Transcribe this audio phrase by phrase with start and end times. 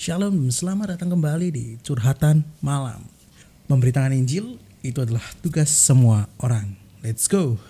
[0.00, 3.04] Shalom, selamat datang kembali di Curhatan Malam.
[3.68, 6.72] Memberitakan Injil itu adalah tugas semua orang.
[7.04, 7.60] Let's go.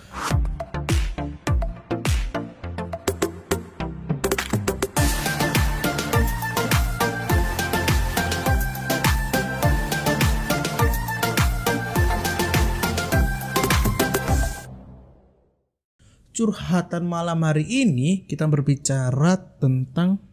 [16.31, 20.30] Curhatan malam hari ini kita berbicara tentang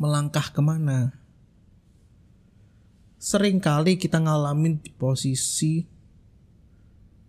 [0.00, 1.12] melangkah ke mana.
[3.20, 5.84] Seringkali kita ngalamin di posisi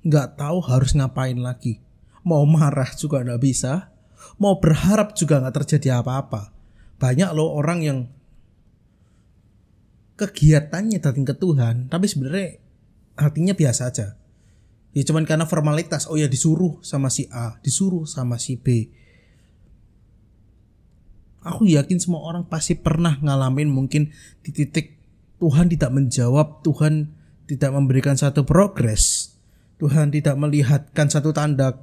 [0.08, 1.84] nggak tahu harus ngapain lagi.
[2.24, 3.92] Mau marah juga nggak bisa,
[4.40, 6.56] mau berharap juga nggak terjadi apa-apa.
[6.96, 8.00] Banyak loh orang yang
[10.16, 12.56] kegiatannya datang ke Tuhan, tapi sebenarnya
[13.20, 14.08] hatinya biasa aja.
[14.96, 18.88] Ya cuman karena formalitas, oh ya disuruh sama si A, disuruh sama si B
[21.42, 24.14] aku yakin semua orang pasti pernah ngalamin mungkin
[24.46, 24.98] di titik
[25.42, 27.18] Tuhan tidak menjawab, Tuhan
[27.50, 29.34] tidak memberikan satu progres,
[29.82, 31.82] Tuhan tidak melihatkan satu tanda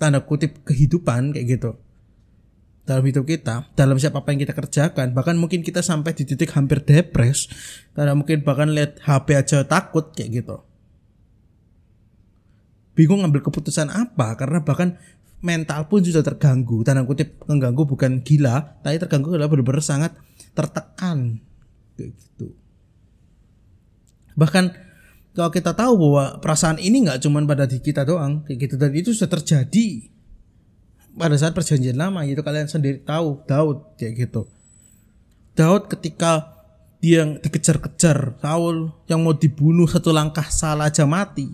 [0.00, 1.70] tanda kutip kehidupan kayak gitu
[2.84, 6.52] dalam hidup kita, dalam siapa apa yang kita kerjakan, bahkan mungkin kita sampai di titik
[6.52, 7.48] hampir depres,
[7.96, 10.56] karena mungkin bahkan lihat HP aja takut kayak gitu.
[12.92, 15.00] Bingung ngambil keputusan apa karena bahkan
[15.44, 16.80] mental pun sudah terganggu.
[16.80, 20.16] Tanda kutip mengganggu bukan gila tapi terganggu adalah benar-benar sangat
[20.56, 21.44] tertekan.
[21.94, 22.56] Kayak gitu.
[24.34, 24.64] Bahkan
[25.36, 28.74] kalau kita tahu bahwa perasaan ini nggak cuma pada di kita doang kayak gitu.
[28.80, 30.08] Dan itu sudah terjadi
[31.14, 34.50] pada saat perjanjian lama itu kalian sendiri tahu Daud kayak gitu.
[35.54, 36.50] Daud ketika
[36.98, 41.46] dia dikejar-kejar Saul yang mau dibunuh satu langkah salah aja mati.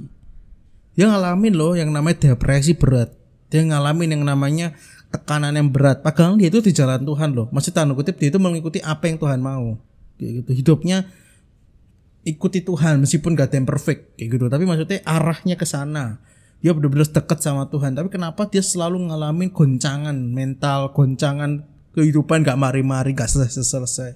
[0.94, 3.19] Dia ngalamin loh yang namanya depresi berat
[3.50, 4.78] dia ngalamin yang namanya
[5.10, 6.00] tekanan yang berat.
[6.06, 7.50] Padahal dia itu di jalan Tuhan loh.
[7.50, 9.76] Masih tanda kutip dia itu mengikuti apa yang Tuhan mau.
[10.16, 10.50] Kayak gitu.
[10.62, 11.10] Hidupnya
[12.22, 14.14] ikuti Tuhan meskipun gak ada yang perfect.
[14.14, 14.44] Kayak gitu.
[14.46, 16.22] Tapi maksudnya arahnya ke sana.
[16.62, 17.98] Dia benar-benar dekat sama Tuhan.
[17.98, 24.14] Tapi kenapa dia selalu ngalamin goncangan mental goncangan kehidupan gak mari-mari gak selesai-selesai?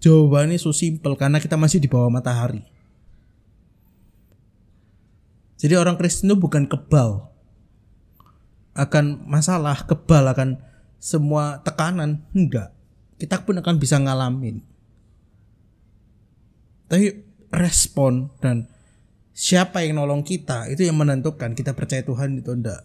[0.00, 2.64] Jawabannya so simple karena kita masih di bawah matahari.
[5.62, 7.31] Jadi orang Kristen itu bukan kebal
[8.72, 10.60] akan masalah, kebal akan
[10.96, 12.72] semua tekanan, enggak.
[13.20, 14.64] Kita pun akan bisa ngalamin.
[16.88, 18.68] Tapi respon dan
[19.32, 22.84] siapa yang nolong kita itu yang menentukan kita percaya Tuhan itu enggak.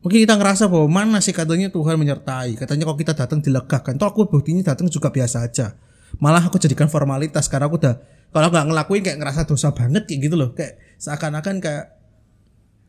[0.00, 2.56] Mungkin kita ngerasa bahwa mana sih katanya Tuhan menyertai.
[2.56, 4.00] Katanya kalau kita datang dilegakan.
[4.00, 5.76] Toh aku buktinya datang juga biasa aja.
[6.16, 8.00] Malah aku jadikan formalitas karena aku udah
[8.32, 10.56] kalau nggak ngelakuin kayak ngerasa dosa banget kayak gitu loh.
[10.56, 11.99] Kayak seakan-akan kayak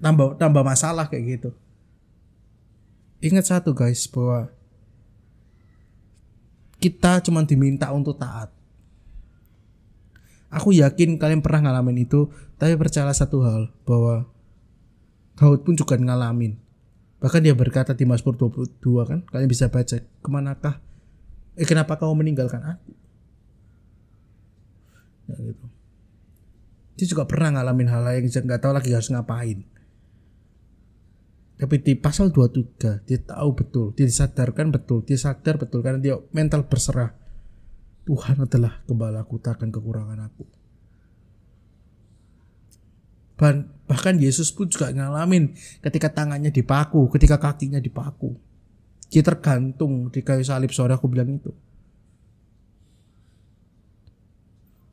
[0.01, 1.49] tambah tambah masalah kayak gitu.
[3.21, 4.49] Ingat satu guys bahwa
[6.81, 8.49] kita cuma diminta untuk taat.
[10.51, 12.27] Aku yakin kalian pernah ngalamin itu,
[12.59, 14.27] tapi percaya satu hal bahwa
[15.39, 16.59] Daud pun juga ngalamin.
[17.21, 20.81] Bahkan dia berkata di Mazmur 22 kan, kalian bisa baca, ke manakah,
[21.55, 22.91] eh kenapa kau meninggalkan aku?
[25.29, 25.65] Ya gitu.
[26.99, 29.63] Dia juga pernah ngalamin hal yang nggak tahu lagi harus ngapain.
[31.61, 36.17] Tapi di pasal 23 dia tahu betul, dia disadarkan betul, dia sadar betul karena dia
[36.33, 37.13] mental berserah.
[38.01, 40.41] Tuhan adalah gembalaku, takkan kekurangan aku.
[43.85, 45.53] Bahkan Yesus pun juga ngalamin
[45.85, 48.33] ketika tangannya dipaku, ketika kakinya dipaku.
[49.13, 51.53] Dia tergantung di kayu salib sore aku bilang itu.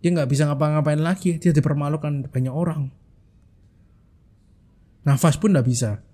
[0.05, 2.93] Dia nggak bisa ngapa-ngapain lagi, dia dipermalukan banyak orang.
[5.09, 6.05] Nafas pun nggak bisa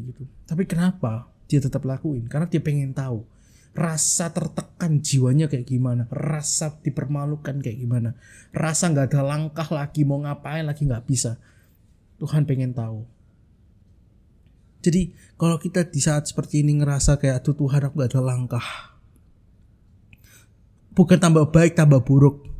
[0.00, 0.24] gitu.
[0.48, 2.24] Tapi kenapa dia tetap lakuin?
[2.30, 3.26] Karena dia pengen tahu
[3.72, 8.12] rasa tertekan jiwanya kayak gimana, rasa dipermalukan kayak gimana,
[8.52, 11.40] rasa nggak ada langkah lagi mau ngapain lagi nggak bisa.
[12.20, 13.02] Tuhan pengen tahu.
[14.82, 18.66] Jadi kalau kita di saat seperti ini ngerasa kayak tuh Tuhan aku gak ada langkah.
[20.92, 22.50] Bukan tambah baik tambah buruk.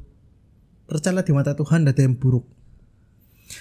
[0.87, 2.47] Percayalah di mata Tuhan ada yang buruk.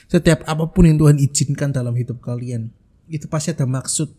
[0.08, 2.70] Setiap apa pun yang Tuhan izinkan dalam hidup kalian,
[3.12, 4.16] itu pasti ada maksud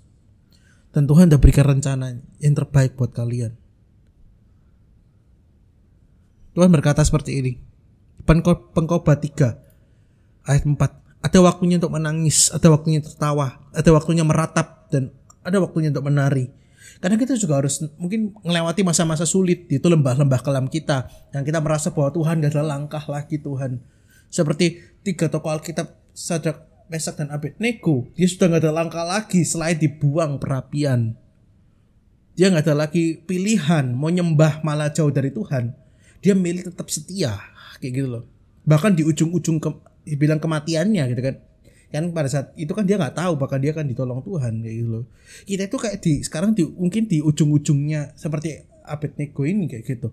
[0.92, 3.56] dan Tuhan udah berikan rencana yang terbaik buat kalian.
[6.52, 7.52] Tuhan berkata seperti ini.
[8.28, 10.76] Pengkhotbah 3 ayat 4.
[11.24, 16.52] Ada waktunya untuk menangis, ada waktunya tertawa, ada waktunya meratap dan ada waktunya untuk menari.
[17.00, 21.90] Karena kita juga harus mungkin melewati masa-masa sulit itu lembah-lembah kelam kita yang kita merasa
[21.94, 23.80] bahwa Tuhan gak ada langkah lagi Tuhan.
[24.28, 29.80] Seperti tiga tokoh Alkitab Sadrak Mesak dan Abednego, dia sudah nggak ada langkah lagi selain
[29.80, 31.16] dibuang perapian.
[32.32, 35.72] dia nggak ada lagi pilihan mau nyembah malah jauh dari Tuhan.
[36.24, 37.36] Dia milih tetap setia
[37.80, 38.24] kayak gitu loh.
[38.64, 39.68] Bahkan di ujung-ujung ke,
[40.08, 41.36] dibilang kematiannya gitu kan.
[41.92, 44.88] Kan pada saat itu kan dia nggak tahu bahkan dia kan ditolong Tuhan kayak gitu
[44.88, 45.04] loh.
[45.44, 50.08] Kita itu kayak di sekarang di mungkin di ujung-ujungnya seperti Abednego ini kayak gitu.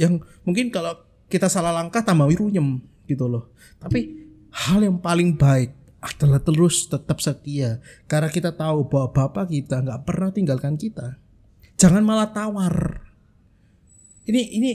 [0.00, 0.96] Yang mungkin kalau
[1.28, 3.50] kita salah langkah tambah wirunyem gitu loh.
[3.80, 7.80] Tapi hal yang paling baik adalah terus tetap setia.
[8.06, 11.18] Karena kita tahu bahwa bapak kita nggak pernah tinggalkan kita.
[11.80, 13.02] Jangan malah tawar.
[14.28, 14.70] Ini ini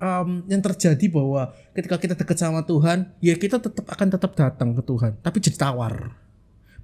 [0.00, 4.72] um, yang terjadi bahwa ketika kita dekat sama Tuhan ya kita tetap akan tetap datang
[4.74, 6.14] ke Tuhan tapi jadi tawar.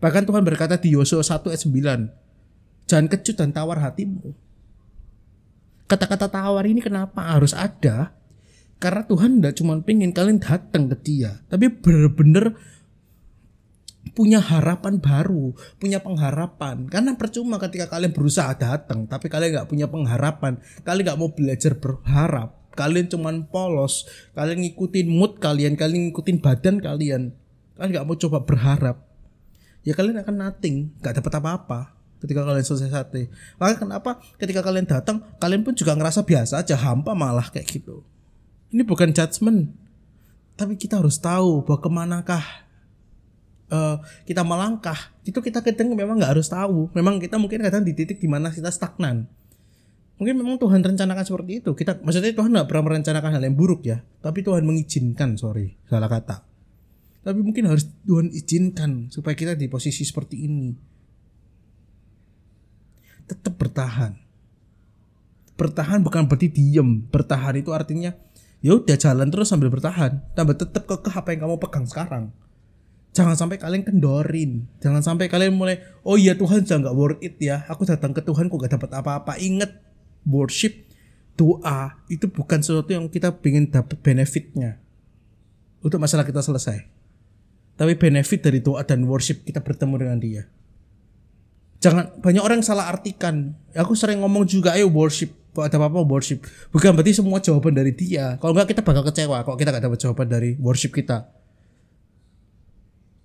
[0.02, 4.37] Bahkan Tuhan berkata di Yosua 1 ayat 9 jangan kecut dan tawar hatimu.
[5.88, 8.12] Kata-kata tawar ini kenapa harus ada
[8.79, 12.55] karena Tuhan tidak cuma pengen kalian datang ke dia tapi benar-benar
[14.15, 16.87] punya harapan baru, punya pengharapan.
[16.93, 21.73] Karena percuma ketika kalian berusaha datang, tapi kalian nggak punya pengharapan, kalian nggak mau belajar
[21.81, 24.06] berharap, kalian cuman polos,
[24.37, 27.35] kalian ngikutin mood kalian, kalian ngikutin badan kalian,
[27.75, 28.97] kalian nggak mau coba berharap,
[29.82, 31.81] ya kalian akan nothing, nggak dapat apa-apa
[32.23, 33.29] ketika kalian selesai sate.
[33.61, 38.06] Maka kenapa ketika kalian datang, kalian pun juga ngerasa biasa aja, hampa malah kayak gitu.
[38.75, 39.71] Ini bukan judgement,
[40.59, 42.44] tapi kita harus tahu bahwa ke manakah
[43.71, 44.97] uh, kita melangkah.
[45.23, 46.91] Itu kita kadang memang nggak harus tahu.
[46.94, 49.31] Memang kita mungkin kadang di titik di mana kita stagnan.
[50.15, 51.71] Mungkin memang Tuhan rencanakan seperti itu.
[51.75, 53.99] Kita maksudnya Tuhan nggak pernah merencanakan hal yang buruk ya.
[54.23, 55.75] Tapi Tuhan mengizinkan sorry.
[55.91, 56.47] Salah kata.
[57.25, 60.71] Tapi mungkin harus Tuhan izinkan supaya kita di posisi seperti ini.
[63.26, 64.12] Tetap bertahan.
[65.56, 67.03] Bertahan bukan berarti diem.
[67.09, 68.12] Bertahan itu artinya
[68.64, 70.25] ya udah jalan terus sambil bertahan.
[70.32, 72.32] Tambah tetap kekeh apa yang kamu pegang sekarang.
[73.12, 74.64] Jangan sampai kalian kendorin.
[74.81, 77.69] Jangan sampai kalian mulai oh iya Tuhan jangan nggak worth it ya.
[77.69, 79.37] Aku datang ke Tuhan kok gak dapat apa-apa.
[79.37, 79.84] Inget
[80.25, 80.72] worship
[81.37, 84.81] doa itu bukan sesuatu yang kita ingin dapat benefitnya.
[85.84, 86.88] Untuk masalah kita selesai.
[87.76, 90.43] Tapi benefit dari doa dan worship kita bertemu dengan dia.
[91.84, 93.52] Jangan banyak orang salah artikan.
[93.76, 96.42] Aku sering ngomong juga ayo worship ada apa-apa worship?
[96.74, 98.40] Bukan berarti semua jawaban dari dia.
[98.42, 101.30] Kalau enggak kita bakal kecewa kalau kita gak dapat jawaban dari worship kita.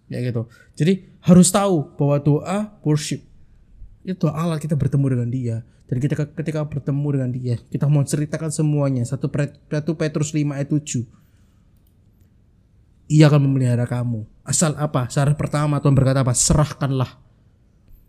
[0.10, 0.46] Ya gitu.
[0.78, 3.26] Jadi harus tahu bahwa doa worship
[4.06, 5.58] itu Allah kita bertemu dengan dia.
[5.90, 9.02] Dan kita ketika bertemu dengan dia kita mau ceritakan semuanya.
[9.08, 9.32] Satu
[9.72, 11.20] satu Petrus 5 ayat 7
[13.10, 14.22] ia akan memelihara kamu.
[14.46, 15.10] Asal apa?
[15.10, 16.38] Syarat pertama Tuhan berkata apa?
[16.38, 17.29] Serahkanlah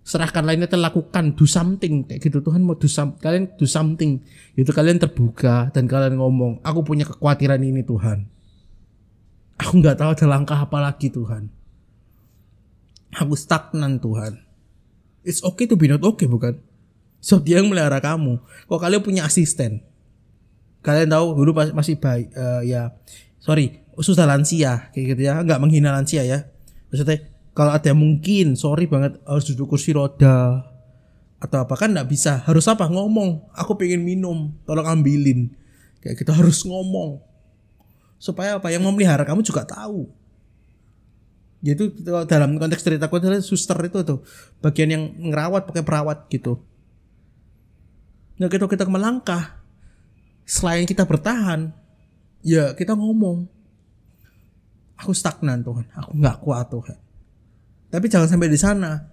[0.00, 4.20] serahkanlah ini lakukan do something kayak gitu Tuhan mau do some, kalian do something
[4.56, 8.24] itu kalian terbuka dan kalian ngomong aku punya kekhawatiran ini Tuhan
[9.60, 11.60] aku nggak tahu ada langkah apa lagi Tuhan
[13.18, 14.38] Aku stagnan Tuhan.
[15.26, 16.62] It's okay to be not okay bukan?
[17.18, 18.38] So dia yang melihara kamu.
[18.70, 19.82] Kok kalian punya asisten?
[20.80, 22.94] Kalian tahu dulu masih baik uh, ya.
[23.42, 25.42] Sorry, susah lansia kayak gitu ya.
[25.42, 26.48] Enggak menghina lansia ya.
[26.88, 30.66] Maksudnya kalau ada yang mungkin sorry banget harus duduk kursi roda.
[31.40, 32.44] Atau apa kan nggak bisa.
[32.46, 32.86] Harus apa?
[32.86, 33.50] Ngomong.
[33.56, 34.54] Aku pengen minum.
[34.68, 35.50] Tolong ambilin.
[36.00, 37.18] Kayak kita gitu, harus ngomong.
[38.20, 38.68] Supaya apa?
[38.70, 40.06] Yang memelihara kamu juga tahu.
[41.60, 41.92] Yaitu
[42.24, 44.20] dalam konteks ceritaku adalah suster itu tuh.
[44.60, 46.60] Bagian yang ngerawat pakai perawat gitu.
[48.40, 49.60] Nah kita kita melangkah
[50.48, 51.72] selain kita bertahan
[52.40, 53.44] ya kita ngomong.
[55.00, 55.88] Aku stagnan Tuhan.
[55.96, 57.09] Aku nggak kuat Tuhan
[57.90, 59.10] tapi jangan sampai di sana.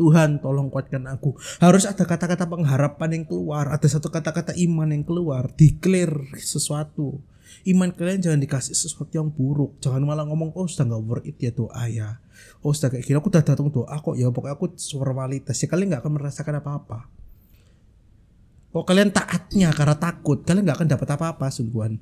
[0.00, 1.36] Tuhan tolong kuatkan aku.
[1.60, 7.20] Harus ada kata-kata pengharapan yang keluar ada satu kata-kata iman yang keluar declare sesuatu.
[7.68, 9.76] Iman kalian jangan dikasih sesuatu yang buruk.
[9.84, 12.16] Jangan malah ngomong oh sudah nggak worth it ya doa ya.
[12.64, 14.32] Oh sudah kayak gini aku udah datang doa kok ya.
[14.32, 14.66] Pokoknya aku
[14.96, 15.68] formalitas ya.
[15.68, 16.98] Kalian nggak akan merasakan apa-apa.
[18.72, 20.40] Kok kalian taatnya karena takut?
[20.48, 22.00] Kalian nggak akan dapat apa-apa sungguhan.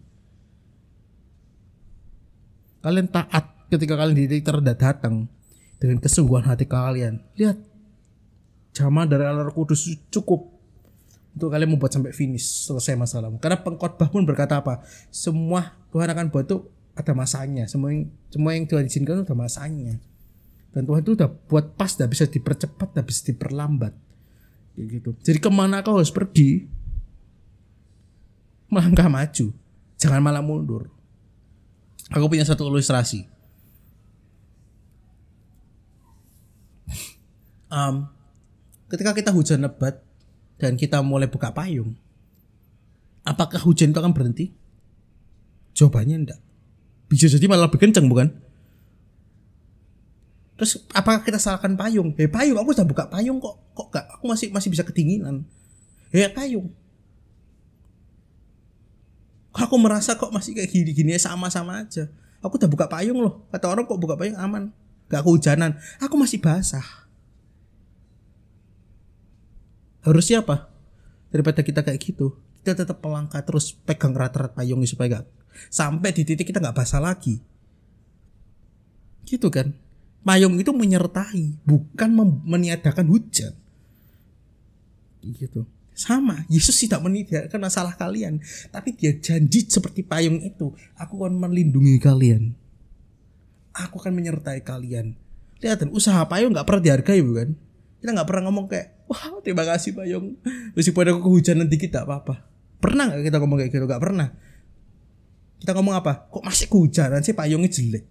[2.79, 5.27] Kalian taat ketika kalian di titik terendah datang
[5.79, 7.59] dengan kesungguhan hati kalian lihat
[8.75, 10.59] jamaah dari Allah Kudus cukup
[11.39, 13.39] untuk kalian membuat sampai finish selesai masalahmu.
[13.39, 14.83] Karena pengkhotbah pun berkata apa?
[15.15, 16.67] Semua Tuhan akan buat itu
[16.99, 17.71] ada masanya.
[17.71, 20.03] Semua yang semua yang Tuhan izinkan itu ada masanya.
[20.75, 23.95] Dan Tuhan itu udah buat pas, udah bisa dipercepat, udah bisa diperlambat.
[24.75, 25.11] Kayak gitu.
[25.23, 26.67] Jadi ke mana kau harus pergi?
[28.67, 29.47] Melangkah maju.
[29.95, 30.91] Jangan malah mundur.
[32.11, 33.31] Aku punya satu ilustrasi.
[37.69, 38.09] Um,
[38.89, 40.01] ketika kita hujan lebat,
[40.59, 41.95] dan kita mulai buka payung,
[43.23, 44.51] apakah hujan itu akan berhenti?
[45.79, 46.41] Jawabannya enggak.
[47.07, 48.29] Bisa jadi malah lebih kencang bukan?
[50.59, 52.11] Terus apakah kita salahkan payung?
[52.19, 54.07] Eh payung, aku sudah buka payung kok, kok gak?
[54.19, 55.47] Aku masih masih bisa kedinginan.
[56.11, 56.75] Ya payung.
[59.55, 62.11] Kok aku merasa kok masih kayak gini-gini sama-sama aja.
[62.43, 63.47] Aku udah buka payung loh.
[63.55, 64.75] Kata orang kok buka payung aman.
[65.07, 65.79] Gak kehujanan.
[66.03, 67.08] Aku masih basah.
[70.03, 70.71] Harusnya apa?
[71.29, 75.27] Daripada kita kayak gitu, kita tetap melangkah terus pegang rat-rat payungnya supaya gak
[75.67, 77.43] sampai di titik kita nggak basah lagi.
[79.27, 79.75] Gitu kan?
[80.23, 82.11] Payung itu menyertai, bukan
[82.45, 83.57] meniadakan hujan.
[85.25, 85.67] Gitu.
[85.99, 88.39] Sama, Yesus tidak meniadakan masalah kalian,
[88.71, 92.55] tapi dia janji seperti payung itu, aku akan melindungi kalian.
[93.75, 95.19] Aku akan menyertai kalian.
[95.59, 97.59] Lihat, usaha payung nggak pernah dihargai bukan?
[97.99, 100.39] Kita nggak pernah ngomong kayak, wah terima kasih payung.
[100.79, 102.47] Meskipun ada kehujanan dikit tak apa-apa.
[102.79, 103.87] Pernah nggak kita ngomong kayak gitu?
[103.91, 104.31] Gak pernah.
[105.59, 106.31] Kita ngomong apa?
[106.31, 108.07] Kok masih kehujanan sih payungnya jelek?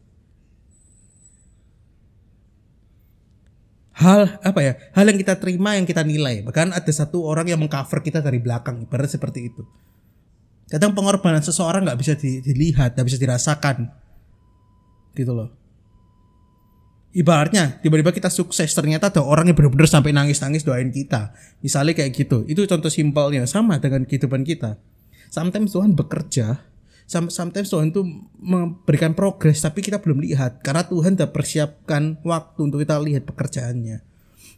[3.98, 7.58] hal apa ya hal yang kita terima yang kita nilai bahkan ada satu orang yang
[7.58, 9.66] mengcover kita dari belakang ibarat seperti itu
[10.70, 13.90] kadang pengorbanan seseorang nggak bisa dilihat nggak bisa dirasakan
[15.18, 15.50] gitu loh
[17.18, 21.34] ibaratnya tiba-tiba kita sukses ternyata ada orang yang benar-benar sampai nangis-nangis doain kita.
[21.66, 22.46] Misalnya kayak gitu.
[22.46, 23.50] Itu contoh simpelnya.
[23.50, 24.78] Sama dengan kehidupan kita.
[25.34, 26.62] Sometimes Tuhan bekerja.
[27.10, 28.06] Sometimes Tuhan tuh
[28.38, 30.62] memberikan progres tapi kita belum lihat.
[30.62, 34.06] Karena Tuhan sudah persiapkan waktu untuk kita lihat pekerjaannya.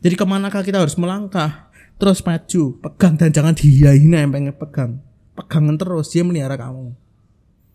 [0.04, 1.72] Jadi ke manakah kita harus melangkah?
[2.00, 4.92] Terus maju pegang dan jangan dihiain yang pengen pegang.
[5.36, 6.96] Pegangan terus dia melihara kamu.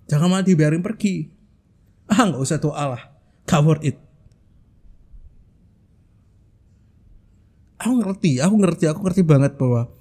[0.09, 1.33] Jangan malah dibiarin pergi.
[2.05, 3.03] Ah nggak usah doa lah.
[3.45, 4.01] Cover it
[7.85, 9.93] aku ngerti aku ngerti aku ngerti banget bahwa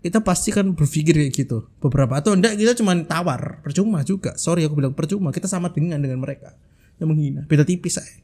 [0.00, 1.68] kita pasti kan berpikir kayak gitu.
[1.78, 4.34] Beberapa atau enggak kita cuma tawar percuma juga.
[4.40, 6.56] Sorry aku bilang percuma kita sama dengan dengan mereka.
[6.96, 8.22] Yang menghina beda tipis saya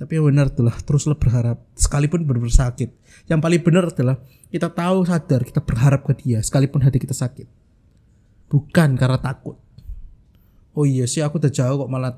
[0.00, 2.88] tapi yang benar adalah teruslah berharap sekalipun benar sakit.
[3.28, 4.16] Yang paling benar adalah
[4.48, 7.44] kita tahu sadar kita berharap ke dia sekalipun hati kita sakit.
[8.48, 9.60] Bukan karena takut.
[10.72, 12.16] Oh iya sih aku udah jauh kok malah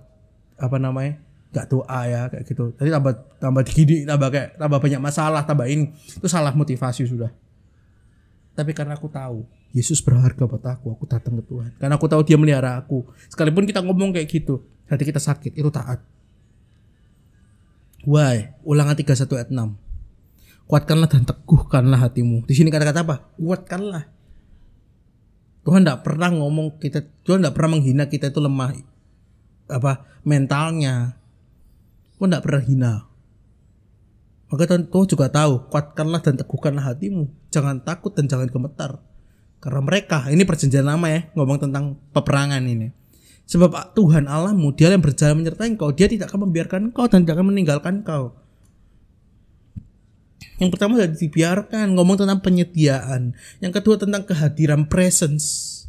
[0.62, 1.18] apa namanya
[1.52, 5.68] gak doa ya kayak gitu tadi tambah tambah gini tambah kayak tambah banyak masalah tambah
[5.68, 7.28] ini itu salah motivasi sudah
[8.56, 11.73] tapi karena aku tahu Yesus berharga buat aku, aku datang ke Tuhan.
[11.80, 13.09] Karena aku tahu dia melihara aku.
[13.32, 16.04] Sekalipun kita ngomong kayak gitu, hati kita sakit, itu taat.
[18.04, 18.52] Why?
[18.68, 20.68] Ulangan 31 ayat 6.
[20.68, 22.44] Kuatkanlah dan teguhkanlah hatimu.
[22.44, 23.16] Di sini kata-kata apa?
[23.40, 24.12] Kuatkanlah.
[25.64, 28.76] Tuhan tidak pernah ngomong kita, Tuhan tidak pernah menghina kita itu lemah
[29.73, 31.16] apa mentalnya.
[32.23, 32.95] Tuhan tidak pernah hina.
[34.47, 37.26] Maka Tuhan juga tahu, kuatkanlah dan teguhkanlah hatimu.
[37.50, 39.02] Jangan takut dan jangan gemetar.
[39.59, 42.95] Karena mereka, ini perjanjian lama ya, ngomong tentang peperangan ini.
[43.50, 47.43] Sebab Tuhan Allahmu, dia yang berjalan menyertai engkau, dia tidak akan membiarkan engkau dan tidak
[47.43, 48.38] akan meninggalkan engkau.
[50.62, 53.35] Yang pertama sudah dibiarkan, ngomong tentang penyediaan.
[53.59, 55.82] Yang kedua tentang kehadiran presence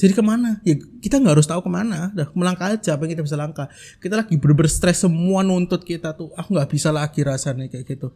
[0.00, 0.56] jadi ke mana?
[0.64, 2.08] Ya kita nggak harus tahu ke mana.
[2.16, 3.68] Udah melangkah aja apa yang kita bisa langkah.
[4.00, 6.32] Kita lagi bener stres semua nuntut kita tuh.
[6.40, 8.08] Aku nggak bisa lagi rasanya kayak gitu.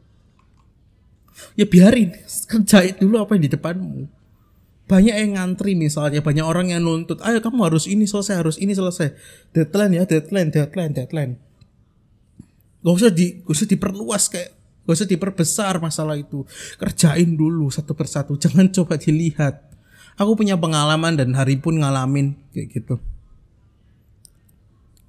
[1.53, 2.17] Ya biarin
[2.49, 4.09] kerjain dulu apa yang di depanmu.
[4.85, 7.21] Banyak yang ngantri misalnya, banyak orang yang nuntut.
[7.21, 9.17] Ayo kamu harus ini selesai, harus ini selesai.
[9.53, 11.33] Deadline ya, deadline, deadline, deadline.
[12.85, 14.51] Gak usah di, gak usah diperluas kayak
[14.85, 16.45] Gak usah diperbesar masalah itu.
[16.77, 18.37] Kerjain dulu satu persatu.
[18.37, 19.74] Jangan coba dilihat
[20.15, 22.95] aku punya pengalaman dan hari pun ngalamin kayak gitu.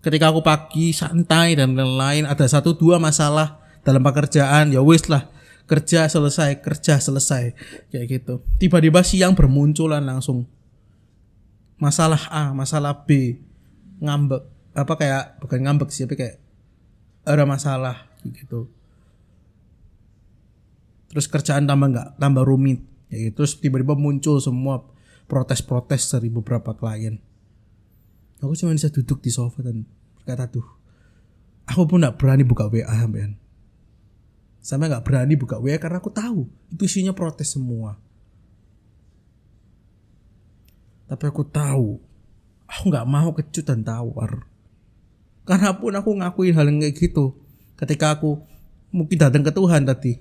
[0.01, 5.29] Ketika aku pagi santai dan lain-lain ada satu dua masalah dalam pekerjaan ya wis lah
[5.65, 7.57] kerja selesai kerja selesai
[7.89, 8.45] kayak gitu.
[8.61, 10.45] Tiba-tiba siang bermunculan langsung.
[11.81, 13.41] Masalah A masalah B
[13.99, 14.41] ngambek
[14.77, 16.37] apa kayak bukan ngambek sih tapi kayak
[17.25, 18.69] ada masalah gitu.
[21.09, 24.94] Terus kerjaan tambah nggak tambah rumit ya terus tiba-tiba muncul semua
[25.25, 27.17] protes-protes dari beberapa klien.
[28.41, 29.85] Aku cuma bisa duduk di sofa dan
[30.21, 30.65] berkata tuh,
[31.65, 33.37] aku pun gak berani buka WA sampean.
[34.61, 37.97] Sampai gak berani buka WA karena aku tahu itu isinya protes semua.
[41.05, 42.01] Tapi aku tahu,
[42.65, 44.45] aku gak mau kecut dan tawar.
[45.45, 47.37] Karena pun aku ngakuin hal yang kayak gitu.
[47.77, 48.41] Ketika aku
[48.89, 50.17] mungkin datang ke Tuhan tadi,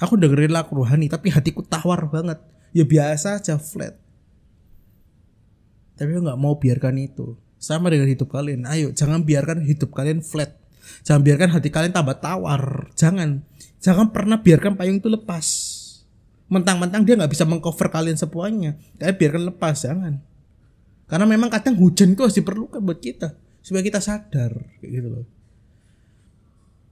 [0.00, 2.40] aku dengerin lagu rohani tapi hatiku tawar banget
[2.72, 3.96] ya biasa aja flat.
[5.96, 7.36] Tapi nggak mau biarkan itu.
[7.62, 8.66] Sama dengan hidup kalian.
[8.66, 10.58] Ayo jangan biarkan hidup kalian flat.
[11.06, 12.90] Jangan biarkan hati kalian tambah tawar.
[12.98, 13.46] Jangan.
[13.78, 15.46] Jangan pernah biarkan payung itu lepas.
[16.50, 18.74] Mentang-mentang dia nggak bisa mengcover kalian semuanya.
[18.98, 20.18] Tapi biarkan lepas jangan.
[21.06, 23.38] Karena memang kadang hujan itu harus diperlukan buat kita.
[23.62, 25.26] Supaya kita sadar kayak gitu loh.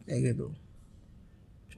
[0.07, 0.55] Kayak gitu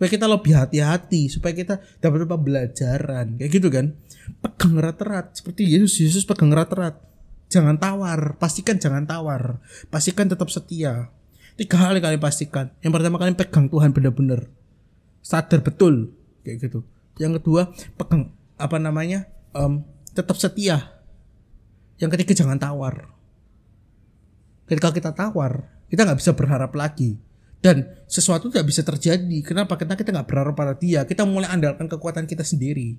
[0.03, 3.39] supaya kita lebih hati-hati supaya kita dapat pembelajaran.
[3.39, 3.95] Kayak gitu kan?
[4.43, 5.39] Pegang erat-erat.
[5.39, 6.99] Seperti Yesus Yesus pegang erat-erat.
[7.47, 8.35] Jangan tawar.
[8.35, 9.63] Pastikan jangan tawar.
[9.95, 11.07] Pastikan tetap setia.
[11.55, 12.75] Tiga hal kalian pastikan.
[12.83, 14.51] Yang pertama kalian pegang Tuhan benar-benar.
[15.23, 16.11] Sadar betul.
[16.43, 16.83] Kayak gitu.
[17.23, 19.87] Yang kedua pegang apa namanya um,
[20.19, 20.99] tetap setia.
[22.03, 23.07] Yang ketiga jangan tawar.
[24.67, 27.23] Ketika kita tawar kita nggak bisa berharap lagi
[27.63, 29.39] dan sesuatu tidak bisa terjadi.
[29.47, 29.79] Kenapa?
[29.79, 31.07] Kita kita nggak berharap pada dia.
[31.07, 32.99] Kita mulai andalkan kekuatan kita sendiri.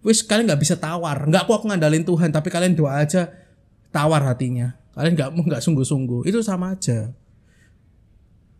[0.00, 1.28] Wis kalian nggak bisa tawar.
[1.28, 3.28] Nggak aku ngandalin Tuhan tapi kalian doa aja
[3.92, 4.80] tawar hatinya.
[4.96, 6.24] Kalian nggak mau nggak sungguh-sungguh.
[6.24, 7.12] Itu sama aja.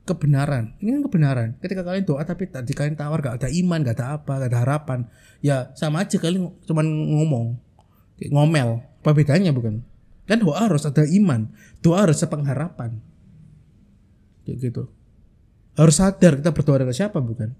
[0.04, 0.76] Kebenaran.
[0.84, 1.48] Ini kan kebenaran.
[1.64, 4.60] Ketika kalian doa tapi tadi kalian tawar gak ada iman gak ada apa gak ada
[4.68, 4.98] harapan.
[5.40, 7.56] Ya sama aja kalian cuma ngomong.
[8.28, 8.84] Ngomel.
[9.00, 9.80] Apa bedanya bukan?
[10.28, 11.48] Kan doa harus ada iman.
[11.80, 13.00] Doa harus ada pengharapan.
[14.44, 14.84] Kayak gitu
[15.78, 17.54] harus sadar kita berdoa dengan siapa bukan?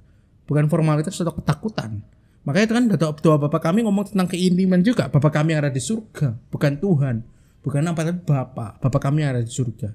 [0.49, 2.03] Bukan formalitas atau ketakutan.
[2.43, 2.85] Makanya itu kan
[3.21, 5.13] doa, bapak kami ngomong tentang keintiman juga.
[5.13, 7.17] Bapak kami yang ada di surga bukan Tuhan.
[7.61, 8.81] Bukan apa tapi bapak.
[8.81, 9.93] Bapak kami yang ada di surga.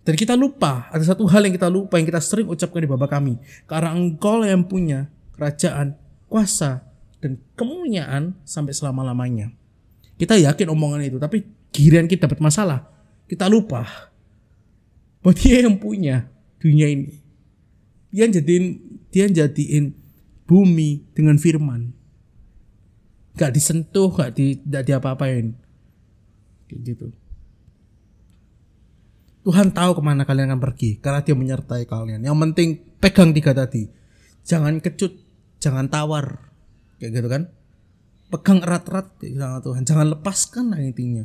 [0.00, 3.10] Dan kita lupa ada satu hal yang kita lupa yang kita sering ucapkan di bapak
[3.10, 3.36] kami.
[3.66, 5.98] Karena engkau yang punya kerajaan
[6.30, 6.86] kuasa
[7.18, 9.52] dan kemuliaan sampai selama lamanya
[10.20, 12.84] kita yakin omongan itu tapi giliran kita dapat masalah
[13.24, 14.12] kita lupa.
[15.24, 16.28] Bahwa dia yang punya
[16.60, 17.08] dunia ini.
[18.12, 18.64] Dia jadiin
[19.08, 19.96] dia jadiin
[20.44, 21.96] bumi dengan firman.
[23.34, 25.56] Gak disentuh, gak di gak diapa-apain.
[26.68, 27.10] Gitu.
[29.40, 32.20] Tuhan tahu ke mana kalian akan pergi karena dia menyertai kalian.
[32.20, 32.68] Yang penting
[33.00, 33.88] pegang tiga tadi.
[34.44, 35.16] Jangan kecut,
[35.58, 36.52] jangan tawar.
[37.00, 37.42] Kayak gitu kan.
[38.30, 39.82] Pegang erat-erat sama Tuhan.
[39.88, 41.24] Jangan lepaskan intinya.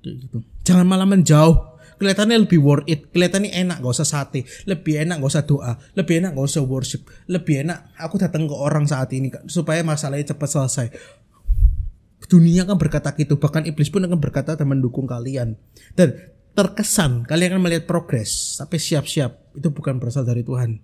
[0.00, 0.38] Kayak gitu.
[0.64, 1.71] Jangan malah menjauh
[2.02, 3.14] kelihatannya lebih worth it.
[3.14, 4.42] Kelihatannya enak gak usah sate.
[4.66, 5.72] Lebih enak gak usah doa.
[5.94, 7.06] Lebih enak gak usah worship.
[7.30, 10.86] Lebih enak aku datang ke orang saat ini supaya masalahnya cepat selesai.
[12.26, 13.38] Dunia kan berkata gitu.
[13.38, 15.54] Bahkan iblis pun akan berkata dan mendukung kalian.
[15.94, 16.18] Dan
[16.52, 18.58] terkesan kalian akan melihat progres.
[18.58, 20.82] Tapi siap-siap itu bukan berasal dari Tuhan.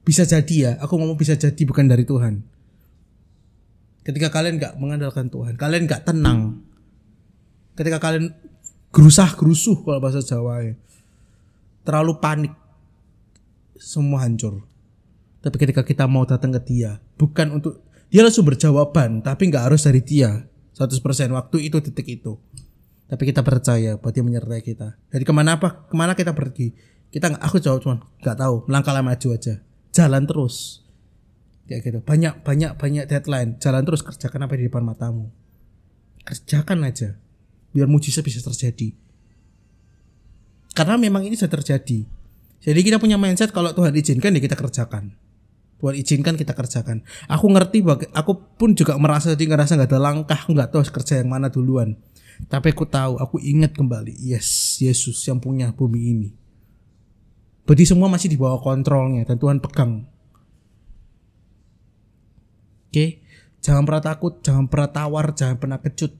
[0.00, 2.40] Bisa jadi ya aku ngomong bisa jadi bukan dari Tuhan.
[4.00, 6.64] Ketika kalian nggak mengandalkan Tuhan kalian nggak tenang.
[7.76, 8.32] Ketika kalian
[8.90, 10.74] gerusah gerusuh kalau bahasa Jawa ya.
[11.86, 12.52] Terlalu panik.
[13.80, 14.66] Semua hancur.
[15.40, 17.80] Tapi ketika kita mau datang ke dia, bukan untuk
[18.12, 20.44] dia langsung berjawaban, tapi nggak harus dari dia
[20.76, 21.00] 100%
[21.32, 22.36] waktu itu detik itu.
[23.08, 25.00] Tapi kita percaya bahwa dia menyertai kita.
[25.08, 25.88] Jadi ke mana apa?
[25.88, 26.76] Ke mana kita pergi?
[27.08, 28.54] Kita nggak, aku jawab cuma nggak tahu.
[28.68, 29.64] Melangkah maju aja.
[29.90, 30.84] Jalan terus.
[31.66, 31.98] Kayak gitu.
[32.04, 33.56] Banyak banyak banyak deadline.
[33.58, 35.32] Jalan terus kerjakan apa di depan matamu.
[36.22, 37.16] Kerjakan aja
[37.70, 38.92] biar mujizat bisa terjadi.
[40.74, 42.06] Karena memang ini sudah terjadi.
[42.60, 45.16] Jadi kita punya mindset kalau Tuhan izinkan ya kita kerjakan.
[45.80, 47.00] Tuhan izinkan kita kerjakan.
[47.26, 47.80] Aku ngerti
[48.12, 51.96] aku pun juga merasa jadi ngerasa nggak ada langkah nggak tahu kerja yang mana duluan.
[52.48, 56.30] Tapi aku tahu aku ingat kembali yes Yesus yang punya bumi ini.
[57.64, 60.04] Berarti semua masih di bawah kontrolnya dan Tuhan pegang.
[62.88, 63.24] Oke?
[63.60, 66.12] Jangan pernah takut jangan pernah tawar jangan pernah kecut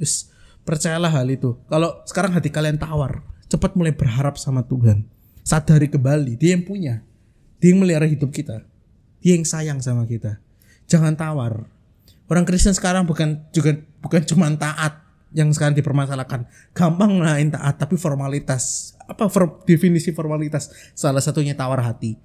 [0.00, 0.32] yes
[0.68, 1.56] Percayalah hal itu.
[1.64, 5.08] Kalau sekarang hati kalian tawar, cepat mulai berharap sama Tuhan.
[5.40, 7.00] Sadari kembali, dia yang punya.
[7.56, 8.68] Dia yang melihara hidup kita.
[9.24, 10.36] Dia yang sayang sama kita.
[10.84, 11.64] Jangan tawar.
[12.28, 15.00] Orang Kristen sekarang bukan juga bukan cuma taat
[15.32, 16.44] yang sekarang dipermasalahkan.
[16.76, 18.92] Gampang lain taat tapi formalitas.
[19.08, 20.68] Apa for, definisi formalitas?
[20.92, 22.20] Salah satunya tawar hati.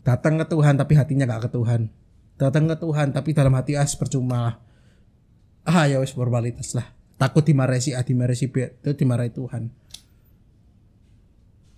[0.00, 1.92] Datang ke Tuhan tapi hatinya gak ke Tuhan.
[2.40, 4.56] Datang ke Tuhan tapi dalam hati as percuma lah.
[5.68, 9.70] Ah ya wis formalitas lah takut dimarahi si A dimarahi si B itu dimarahi Tuhan.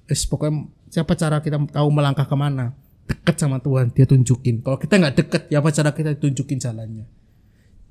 [0.07, 2.72] Es pokoknya siapa cara kita tahu melangkah ke mana?
[3.07, 4.62] Dekat sama Tuhan dia tunjukin.
[4.62, 7.07] Kalau kita nggak deket ya apa cara kita tunjukin jalannya?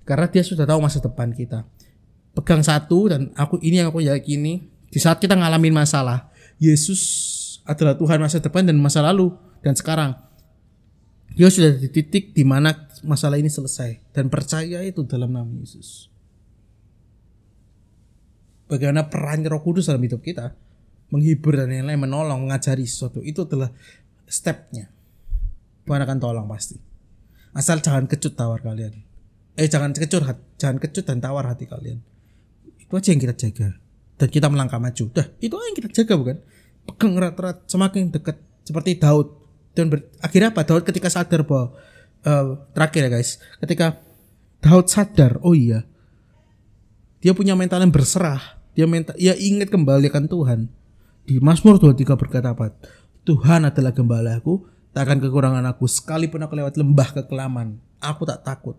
[0.06, 1.66] Karena dia sudah tahu masa depan kita.
[2.36, 7.02] Pegang satu dan aku ini yang aku yakini di saat kita ngalamin masalah Yesus
[7.64, 9.32] adalah Tuhan masa depan dan masa lalu.
[9.64, 10.14] Dan sekarang
[11.34, 14.12] dia sudah di titik di mana masalah ini selesai.
[14.12, 16.15] Dan percaya itu dalam nama Yesus
[18.66, 20.54] bagaimana peran Roh Kudus dalam hidup kita
[21.14, 23.70] menghibur dan lain-lain menolong mengajari sesuatu itu adalah
[24.26, 24.90] stepnya.
[25.86, 26.82] Tuhan akan tolong pasti.
[27.54, 29.06] Asal jangan kecut tawar kalian.
[29.56, 30.26] Eh jangan kecut
[30.58, 32.02] jangan kecut dan tawar hati kalian.
[32.82, 33.78] Itu aja yang kita jaga.
[34.18, 35.06] Dan kita melangkah maju.
[35.14, 36.38] Dah itu aja yang kita jaga bukan?
[36.90, 38.38] Pegang erat-erat semakin dekat.
[38.66, 39.28] Seperti Daud.
[39.78, 40.66] Dan akhirnya apa?
[40.66, 41.78] Daud ketika sadar bahwa
[42.26, 43.38] uh, terakhir ya guys.
[43.62, 44.02] Ketika
[44.60, 45.86] Daud sadar oh iya
[47.26, 50.70] dia punya mental yang berserah Dia minta ya ingat kembalikan Tuhan.
[51.26, 52.70] Di Mazmur 23 berkata apa?
[53.26, 58.78] Tuhan adalah gembalaku, tak akan kekurangan aku sekalipun aku lewat lembah kekelaman, aku tak takut.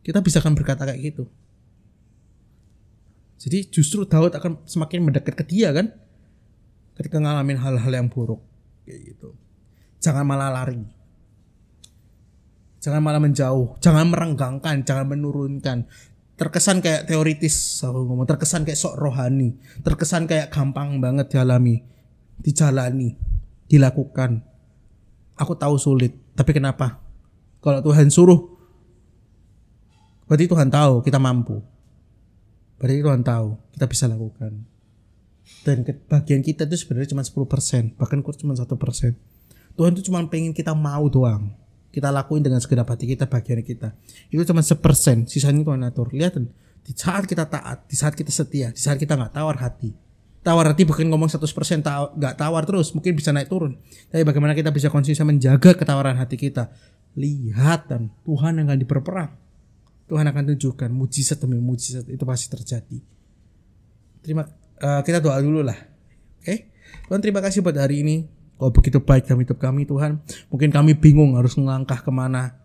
[0.00, 1.28] Kita bisa kan berkata kayak gitu.
[3.36, 5.92] Jadi justru Daud akan semakin mendekat ke dia kan
[6.96, 8.40] ketika ngalamin hal-hal yang buruk
[8.88, 9.36] kayak gitu.
[10.00, 10.80] Jangan malah lari.
[12.80, 15.84] Jangan malah menjauh, jangan merenggangkan, jangan menurunkan.
[16.36, 21.80] Terkesan kayak teoritis, aku ngomong terkesan kayak sok rohani, terkesan kayak gampang banget dialami,
[22.36, 23.16] dijalani,
[23.72, 24.44] dilakukan.
[25.40, 27.00] Aku tahu sulit, tapi kenapa?
[27.64, 28.52] Kalau Tuhan suruh,
[30.28, 31.64] berarti Tuhan tahu kita mampu.
[32.76, 34.52] Berarti Tuhan tahu kita bisa lakukan.
[35.64, 39.16] Dan bagian kita itu sebenarnya cuma 10%, bahkan kurang cuma satu persen.
[39.72, 41.48] Tuhan itu cuma pengen kita mau doang.
[41.96, 43.96] Kita lakuin dengan segenap hati kita bagian kita.
[44.28, 46.12] Itu cuma sepersen, sisanya Tuhan atur.
[46.12, 46.36] Lihat
[46.84, 49.96] di saat kita taat, di saat kita setia, di saat kita nggak tawar hati.
[50.44, 51.40] Tawar hati bukan ngomong 100%
[51.80, 53.80] taw nggak tawar terus, mungkin bisa naik turun.
[54.12, 56.68] Tapi bagaimana kita bisa konsisten menjaga ketawaran hati kita?
[57.16, 59.32] Lihat dan Tuhan yang akan diperperang
[60.06, 62.98] Tuhan akan tunjukkan mujizat demi mujizat itu pasti terjadi.
[64.22, 64.46] Terima
[64.78, 65.78] uh, kita doa dulu lah.
[66.38, 66.46] Oke.
[66.46, 66.58] Okay?
[67.10, 68.16] Tuhan terima kasih buat hari ini.
[68.56, 70.20] Kau begitu baik dalam hidup kami Tuhan.
[70.48, 72.56] Mungkin kami bingung harus melangkah ke mana.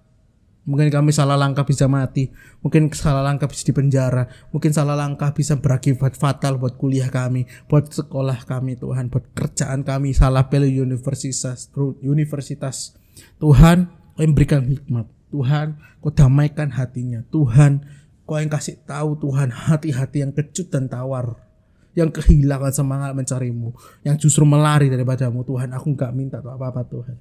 [0.61, 2.29] Mungkin kami salah langkah bisa mati.
[2.61, 4.29] Mungkin salah langkah bisa di penjara.
[4.53, 7.49] Mungkin salah langkah bisa berakibat fatal buat kuliah kami.
[7.65, 9.09] Buat sekolah kami Tuhan.
[9.09, 10.13] Buat kerjaan kami.
[10.13, 11.67] Salah pilih universitas.
[12.05, 12.93] Universitas.
[13.41, 17.23] Tuhan, kau berikan hikmat Tuhan, kau damaikan hatinya.
[17.31, 17.83] Tuhan,
[18.27, 21.50] kau yang kasih tahu Tuhan hati-hati yang kecut dan tawar.
[21.91, 23.75] Yang kehilangan semangat mencarimu.
[24.01, 25.43] Yang justru melari daripadamu.
[25.43, 27.17] Tuhan, aku nggak minta apa-apa Tuhan.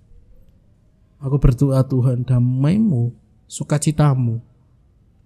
[1.20, 3.12] Aku berdoa Tuhan, damaimu,
[3.44, 4.40] sukacitamu.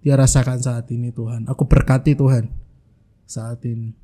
[0.03, 1.47] Dia rasakan saat ini Tuhan.
[1.47, 2.51] Aku berkati Tuhan
[3.25, 3.95] saat ini.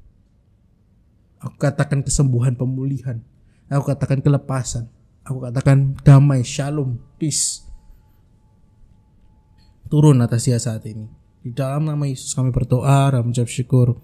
[1.41, 3.19] Aku katakan kesembuhan, pemulihan.
[3.67, 4.87] Aku katakan kelepasan.
[5.25, 7.71] Aku katakan damai, shalom, peace
[9.91, 11.11] turun atas dia saat ini.
[11.43, 13.99] Di dalam nama Yesus kami berdoa dan mengucap syukur.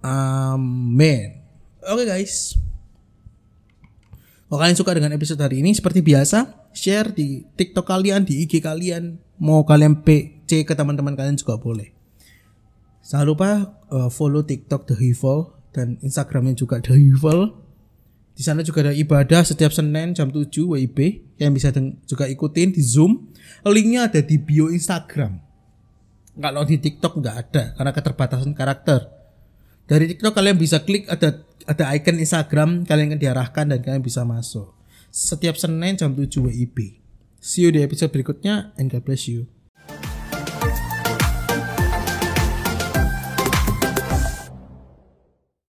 [0.00, 1.44] Amin.
[1.84, 2.56] Oke okay, guys.
[4.50, 8.58] Kalau kalian suka dengan episode hari ini seperti biasa, share di TikTok kalian, di IG
[8.58, 11.94] kalian, mau kalian PC ke teman-teman kalian juga boleh.
[13.06, 17.54] Jangan lupa uh, follow TikTok The Evil dan Instagramnya juga The Evil.
[18.34, 20.98] Di sana juga ada ibadah setiap Senin jam 7 WIB
[21.38, 21.70] yang bisa
[22.08, 23.30] juga ikutin di Zoom.
[23.62, 25.38] Linknya ada di bio Instagram.
[26.40, 29.19] Kalau di TikTok nggak ada karena keterbatasan karakter.
[29.90, 34.22] Dari TikTok kalian bisa klik ada ada icon Instagram kalian akan diarahkan dan kalian bisa
[34.22, 34.70] masuk.
[35.10, 37.02] Setiap Senin jam 7 WIB.
[37.42, 39.50] See you di episode berikutnya and God bless you.